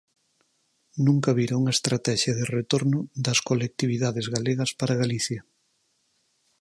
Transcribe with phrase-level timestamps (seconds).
[1.05, 5.41] Nunca vira unha estratexia de retorno das colectividades galegas para Galicia.